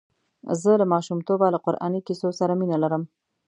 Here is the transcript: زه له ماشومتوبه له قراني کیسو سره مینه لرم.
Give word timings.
زه 0.61 0.71
له 0.81 0.85
ماشومتوبه 0.93 1.47
له 1.53 1.59
قراني 1.65 1.99
کیسو 2.07 2.29
سره 2.39 2.53
مینه 2.59 2.77
لرم. 2.83 3.03